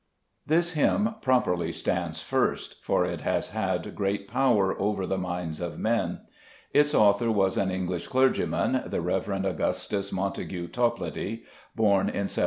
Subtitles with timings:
[0.47, 5.77] This hymn properly stands first, for it has had great power over the minds of
[5.77, 6.21] men.
[6.73, 9.45] Its author was an English clergyman, the Rev.
[9.45, 11.43] Augustus Montague Toplady,
[11.75, 12.39] born in 1740.